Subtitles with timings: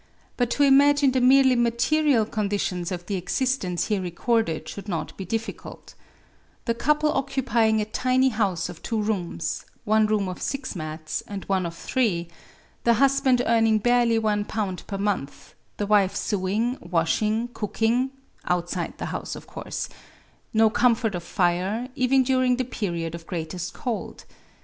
[0.35, 5.25] But to imagine the merely material conditions of the existence here recorded should not be
[5.25, 5.93] difficult:—
[6.65, 11.45] the couple occupying a tiny house of two rooms— one room of six mats and
[11.45, 12.29] one of three;—
[12.83, 18.09] the husband earning barely ^i per month;— the wife sewing, washing, cooking
[18.45, 19.87] (out side the house, of course);—
[20.51, 24.25] no comfort of fire, even during the period of greatest cold.